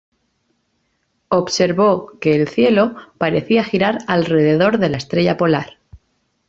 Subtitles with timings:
[1.29, 5.77] Observó que el cielo parecía girar alrededor de la estrella polar.